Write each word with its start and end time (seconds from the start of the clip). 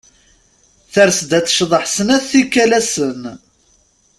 Ters-d 0.93 1.31
ad 1.37 1.45
tecḍeḥ 1.45 1.83
snat 1.95 2.23
tikal 2.29 2.71
ass-n. 2.79 3.21